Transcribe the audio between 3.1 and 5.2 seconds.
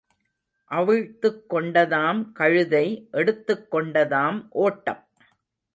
எடுத்துக் கொண்டதாம் ஓட்டம்.